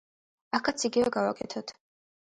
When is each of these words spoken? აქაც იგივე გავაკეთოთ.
აქაც 0.59 0.87
იგივე 0.89 1.13
გავაკეთოთ. 1.17 1.77